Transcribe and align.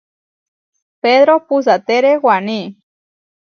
Pedró 1.01 1.33
puʼsatere 1.47 2.11
waní. 2.25 2.59